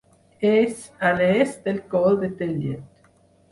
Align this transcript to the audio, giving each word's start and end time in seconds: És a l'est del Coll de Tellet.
És 0.51 0.79
a 1.09 1.11
l'est 1.19 1.63
del 1.69 1.79
Coll 1.93 2.19
de 2.25 2.33
Tellet. 2.43 3.15